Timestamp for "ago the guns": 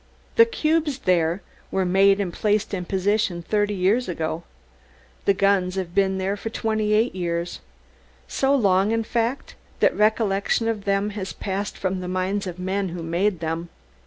4.09-5.75